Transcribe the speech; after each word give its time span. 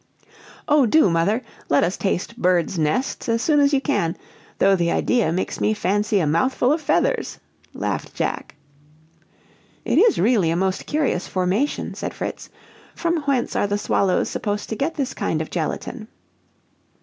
"Oh, 0.67 0.87
do, 0.87 1.11
mother; 1.11 1.43
let 1.69 1.83
us 1.83 1.95
taste 1.95 2.35
birds' 2.35 2.79
nests 2.79 3.29
as 3.29 3.43
soon 3.43 3.59
as 3.59 3.71
you 3.71 3.79
can, 3.79 4.17
though 4.57 4.75
the 4.75 4.89
idea 4.91 5.31
makes 5.31 5.61
me 5.61 5.75
fancy 5.75 6.19
a 6.19 6.25
mouth 6.25 6.55
full 6.55 6.73
of 6.73 6.81
feathers!" 6.81 7.37
laughed 7.75 8.15
Jack. 8.15 8.55
"It 9.85 9.99
is 9.99 10.17
really 10.17 10.49
a 10.49 10.55
most 10.55 10.87
curious 10.87 11.27
formation," 11.27 11.93
said 11.93 12.15
Fritz. 12.15 12.49
"From 12.95 13.17
whence 13.25 13.55
are 13.55 13.67
the 13.67 13.77
swallows 13.77 14.27
supposed 14.27 14.69
to 14.69 14.75
get 14.75 14.95
this 14.95 15.13
kind 15.13 15.39
of 15.39 15.51
gelatine?" 15.51 16.07